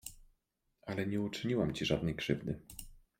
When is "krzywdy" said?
2.15-2.59